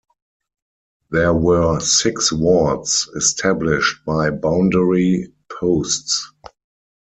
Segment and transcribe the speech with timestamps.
[1.11, 6.27] There were six wards established by boundary posts.